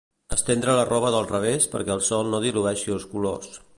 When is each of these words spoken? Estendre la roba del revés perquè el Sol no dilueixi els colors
Estendre 0.35 0.73
la 0.79 0.85
roba 0.87 1.11
del 1.15 1.29
revés 1.33 1.67
perquè 1.75 1.93
el 1.97 2.01
Sol 2.07 2.33
no 2.35 2.41
dilueixi 2.47 2.91
els 2.97 3.07
colors 3.13 3.53